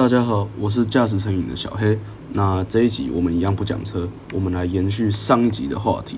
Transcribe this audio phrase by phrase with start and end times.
[0.00, 1.98] 大家好，我是驾驶成瘾的小黑。
[2.32, 6.16] 那这一集我们一样不讲车，我们来延续上一集的话题。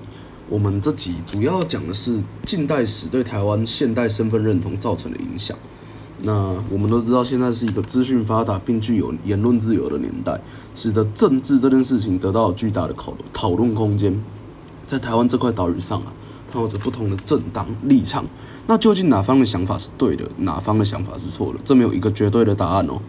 [0.48, 5.58] 我们这集主要讲的是近代史对台湾现代身份认同造成的影响。
[6.20, 10.40] 那我们都知道，现在是一个资讯发达并具有言论自由的年代，
[10.76, 14.22] 使得政治这件事情得到巨大的讨讨论空间。
[14.86, 16.12] 在台湾这块岛屿上啊，
[16.52, 18.24] 它有着不同的政党立场。
[18.68, 21.58] 那究竟哪方的想法是对的，哪方的想法是错的？
[21.64, 23.02] 这没有一个绝对的答案哦。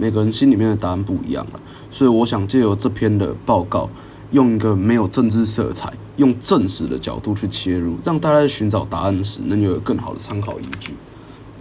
[0.00, 1.60] 每个人心里面的答案不一样了。
[1.90, 3.90] 所以我想借由这篇的报告，
[4.30, 10.94] 用一个没有政治色彩、用正史的角度去切入，让大家在寻找答案时能有更好的参考依据。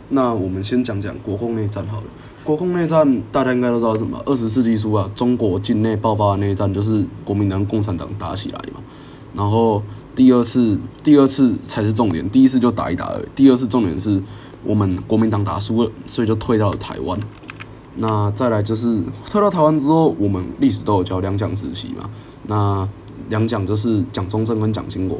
[0.07, 2.03] 那我们先讲讲国共内战好了。
[2.43, 4.19] 国共内战大家应该都知道什么？
[4.25, 8.81] 二十世纪初啊，中国境内爆发的内战就是国民党、共产党打起来嘛。
[9.35, 9.83] 然后
[10.15, 12.27] 第二次，第二次才是重点。
[12.29, 13.25] 第一次就打一打而已。
[13.35, 14.19] 第二次重点是
[14.63, 17.19] 我们国民党打输了，所以就退到了台湾。
[18.01, 22.09] 那再来就是退到台湾之后，我们历史都有教两蒋时期嘛。
[22.47, 22.87] 那
[23.27, 25.19] 两蒋就是蒋中正跟蒋经国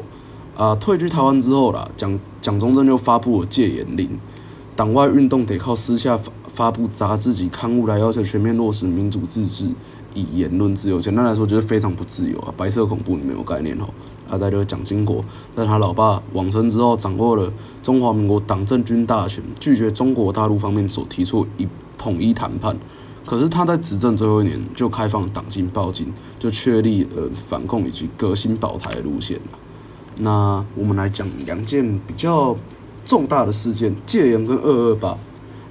[0.56, 0.74] 啊。
[0.76, 4.08] 退居台湾之后啦，蒋蒋中正就发布了戒严令，
[4.74, 9.68] 党外运动得靠私下发发布杂志及刊物来要求全面落实民主自治，
[10.14, 10.98] 以言论自由。
[10.98, 13.84] 简单来说就是非常不自由啊，白色恐怖你没有概念哦。
[14.30, 15.22] 啊，再就是蒋经国，
[15.54, 21.68] 在他老爸往生之后，掌握了中华民国党政军大权，拒绝中国大陆方面所提出一。
[22.00, 22.74] 统一谈判，
[23.26, 29.58] 可是他在执政最后一年就开放党禁报禁，就确立呃反共以及革新保台的路线了。
[30.16, 32.56] 那我们来讲两件比较
[33.04, 35.14] 重大的事件：戒严跟二二八。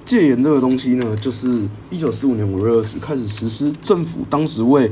[0.04, 4.90] 戒严这个东西呢，就是一九四五年五月二十开始实施，政府当时为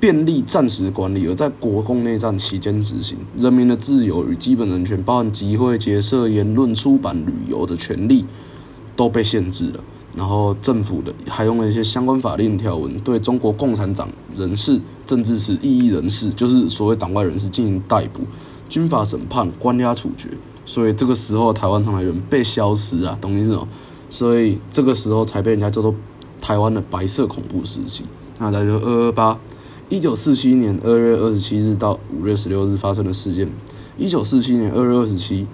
[0.00, 3.18] 便利暂时管理，而在国共内战期间执行。
[3.36, 8.24] 人民的自由与基本人权，包含集会、结社、言论、出版、旅游的权利，
[8.94, 9.80] 都被限制了。
[10.18, 18.22] 然后政府的还用了一些相关法令条文，对中国共产党人士、政治是异议人士，就是所谓党外人士进行逮捕、
[18.68, 20.28] 军法审判、关押处决。
[20.66, 23.68] 所以这个时候台湾台人被消失啊，懂意思吗？
[24.10, 25.94] 所以这个时候才被人家叫做
[26.40, 28.04] 台湾的白色恐怖时期。
[28.40, 29.38] 那大家就二二八，
[29.88, 33.48] 一九四七年二月二十七日到五月十六日发生的事件。
[33.96, 35.46] 一九四七年二月二十七。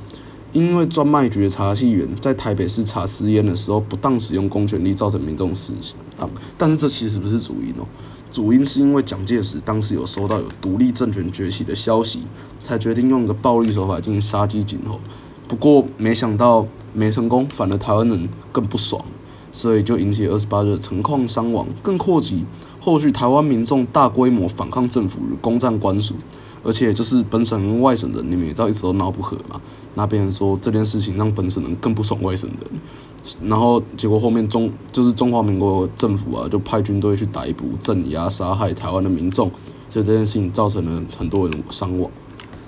[0.55, 6.31] 因为专卖局的查缉员在台北市查私烟的时候不当使用公权力，造成民众死伤。
[6.57, 7.85] 但是这其实不是主因哦，
[8.31, 12.21] 主因是因为蒋介石当时有收到有独立政权崛起的消息，
[12.63, 15.01] 才决定用一个暴力手法进行杀鸡儆猴。
[15.49, 19.05] 不过没想到没成功，反而台湾人更不爽，
[19.51, 22.45] 所以就引起二十八日的成矿伤亡，更扩及
[22.79, 26.15] 后续台湾民众大规模反抗政府与攻占官署。
[26.65, 29.61] 而且就是本省外省人，你们也知道一直都闹不和嘛。
[29.95, 39.49] 那边人说这件事情让本省人更不爽外省人，然后结果后面中就是中华民国政府啊，就派军队去逮捕、镇压、杀害台湾的民众，
[39.91, 42.11] 所以这件事情造成了很多人伤亡。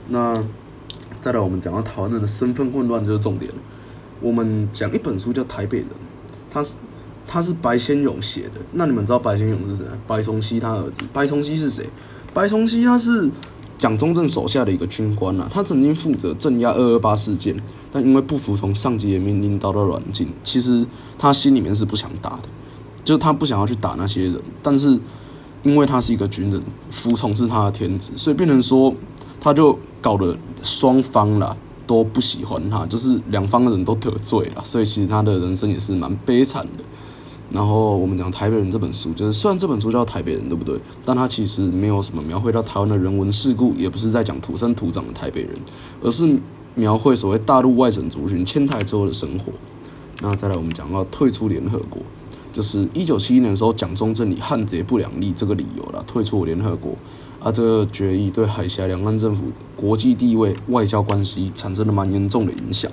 [0.09, 0.45] 那
[1.21, 3.59] 再来，我们讲到台湾人的身份混乱就是重点了。
[4.21, 5.87] 我们讲一本书叫《台北人》，
[6.49, 6.75] 他是
[7.27, 8.61] 他是白先勇写的。
[8.73, 9.85] 那你们知道白先勇是谁？
[10.07, 11.01] 白崇禧他儿子。
[11.13, 11.89] 白崇禧是谁？
[12.33, 13.29] 白崇禧他是。
[13.79, 17.55] 蒋中正手下的一个军官啊，他曾经负责镇压二二八事件，
[17.93, 20.29] 但因为不服从上级的命令，遭到软禁。
[20.43, 20.87] 其实
[21.19, 22.49] 他心里面是不想打的，
[23.05, 24.99] 就是他不想要去打那些人，但是
[25.63, 28.95] 因为他是一个军人，服从是他的天职，所以变成说
[29.41, 31.55] 他就搞得双方啦
[31.87, 36.85] 都不喜欢他，就是两方的人都得罪了，所以其实他的人生也是蛮悲惨的。
[37.57, 40.79] 然后我们讲《台北人》这本书，就是虽然这本书叫《台北人》，对不对？
[41.03, 45.53] 但它其实没有什么描绘到台湾的人文事故，也不是在讲土生土长的台北人，
[46.03, 46.39] 而是
[46.75, 49.51] 描绘所谓大陆外省族群迁台之后的生活。
[50.21, 52.03] 那再来，我们讲到退出联合国，
[52.53, 56.95] 就是一九七一年的时候，蒋中正以汉贼不两立这个理由啦，退出联合国。
[57.43, 59.45] 啊，这个决议对海峡两岸政府
[59.75, 62.93] 国际地位、外交关系产生了蛮严重的影响，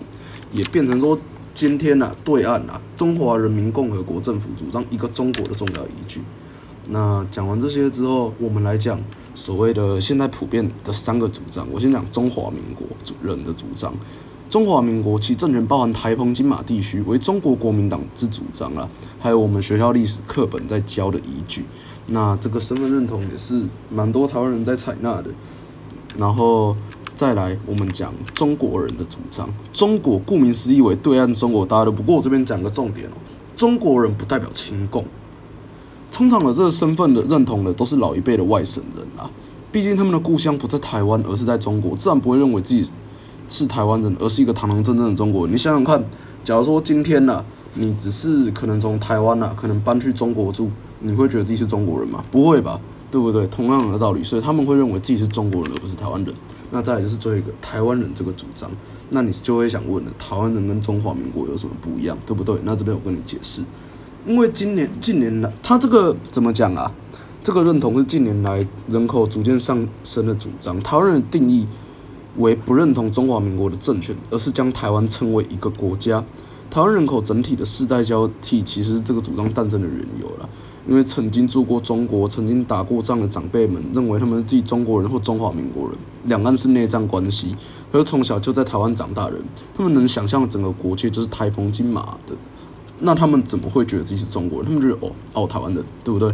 [0.53, 1.19] 也变成说。
[1.53, 6.21] 今天呐，对岸呐，中华人民共和国政府主张一个中国的重要依据。
[6.89, 8.99] 那讲完这些之后，我们来讲
[9.35, 11.67] 所谓的现在普遍的三个主张。
[11.71, 13.93] 我先讲中华民国主人的主张。
[14.49, 18.89] 中华民国其政权包含台澎金马地区为中国国民党之主张啊，
[19.19, 21.65] 还有我们学校历史课本在教的依据。
[22.07, 25.29] 那这个身份认同也是蛮多台湾人在采纳的。
[26.17, 26.75] 然后。
[27.23, 29.47] 再来，我们讲中国人的主张。
[29.71, 31.91] 中国顾名思义为对岸中国大陆。
[31.93, 33.13] 不过我这边讲个重点哦，
[33.55, 35.05] 中国人不代表亲共。
[36.11, 39.31] 通常的这个身份的认同的都是老一辈的外省人啊，
[39.71, 42.91] 毕竟他们的故乡不在台湾，而是在中国，自然不会认为自己
[43.47, 45.53] 是台湾人，而是一个堂堂正正的中国人。
[45.53, 46.03] 你想想看，
[46.43, 47.45] 假如说今天呢，
[47.75, 50.69] 你只是可能从台湾呐，可能搬去中国住，
[50.99, 52.21] 你会觉得自己是中国人吗？
[52.29, 52.77] 不会吧，
[53.13, 53.45] 对不对？
[53.45, 56.33] 同样的道理，所以他们会认为自己是中国人而不是台湾人。
[56.71, 58.71] 那再来就是最后一个台湾人这个主张，
[59.11, 62.57] 那你就会想问了，台湾人跟中华民国有什么不一样，对不对？
[62.63, 63.61] 那这边我跟你解释，
[64.25, 66.91] 因为今年近年来，他这个怎么讲啊？
[67.43, 70.79] 这个认同是近年来人口逐渐上升的主张。
[70.79, 71.67] 台湾人的定义
[72.37, 76.23] 为不认同中华民国的政权，而是将台湾称为一个国家。
[76.71, 80.49] 台湾人口整体的世代交替，其实这个主张诞生的缘由了。
[80.87, 87.55] 因为曾经住过中国、曾经打过仗的长辈们，认为他们自己中国人或中华民国人，两岸是内战关系。
[87.91, 89.41] 而从小就在台湾长大人，
[89.73, 92.35] 他们能想象整个国界就是台澎金马的，
[92.99, 94.65] 那他们怎么会觉得自己是中国人？
[94.65, 96.33] 他们觉得哦哦台湾人，对不对？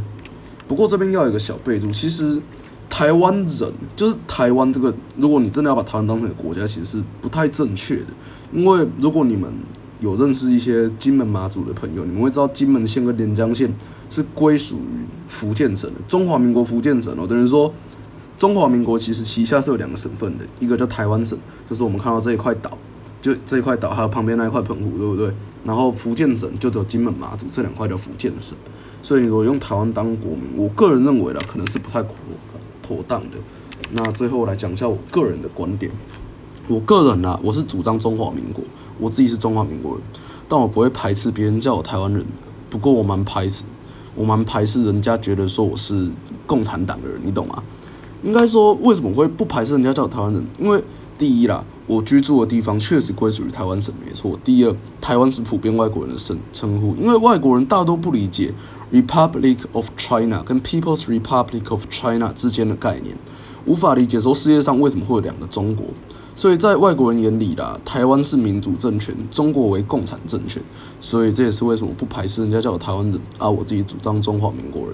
[0.68, 2.42] 不过这边要有一个小备注，其实
[2.90, 8.08] 台湾人就是台湾这个，如果你真的要把台湾当成一个国家，其实是不太正确的。
[8.54, 9.52] 因为如果你们
[10.00, 13.74] 有认识一些金门马祖的朋友，你们会知道金门县跟连江县
[14.10, 17.28] 是归属于福建省的中华民国福建省哦。
[17.28, 17.74] 等于说，
[18.38, 21.38] 中华民国其实旗下是有两个省份的，一个叫台湾省，
[21.70, 22.78] 就是我们看到这一块岛，
[23.22, 25.30] 就这一块岛还有旁边那一块澎湖，对不对？
[25.66, 28.58] 然后福建省就只有金门马祖这两块叫福建省。
[29.04, 32.16] 所以如果用台湾当国民，我个人认为呢，可能是不太妥
[32.82, 33.38] 妥当的。
[33.92, 35.92] 那最后来讲一下我个人的观点，
[36.70, 38.64] 我个人呢，我是主张中华民国。
[39.00, 40.02] 我自己是中华民国人，
[40.48, 42.26] 但我不会排斥别人叫我台湾人。
[42.70, 43.64] 不过我蛮排斥，
[44.14, 46.10] 我蛮排斥人家觉得说我是
[46.46, 47.64] 共产党的人，你懂吗？
[48.24, 50.46] 应该说为什么会不排斥人家叫我台湾人？
[50.60, 50.84] 因为
[51.18, 54.38] 第一啦，我居住的地方确实归属于台湾省，没错。
[54.44, 58.54] 第二，台湾是普遍外国人的称称呼，因为外国人大多不理解
[58.92, 63.16] Republic of China 跟 People's Republic of China 之间的概念，
[63.66, 65.86] 无法理解说世界上为什么会有两个中国。
[66.40, 70.64] 所以在外国人眼里啦，台湾是民主政权，中国为共产政权。
[71.02, 74.94] 所以这也是为什么不排斥人家叫我台湾人啊，我自己主张中华民国人。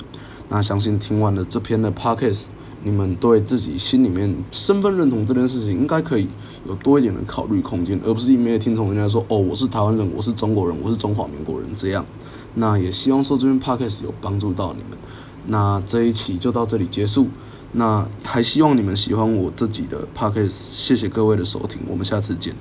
[0.49, 2.45] 那相信听完了这篇的 podcast，
[2.81, 6.27] 你们对自己心里面身份认同这件事情，应该可以
[6.67, 12.03] 有多一点的考虑空间，而不是一面听从人家说哦，我是台湾人，我是中国人，我是中华民国人这样。
[12.55, 14.97] 那也希望说这篇 podcast 有帮助到你们。
[15.45, 17.27] 那这一期就到这里结束。
[17.77, 22.55] 那还希望你们喜欢我自己的 podcast，谢谢各位的收听，我们下次见。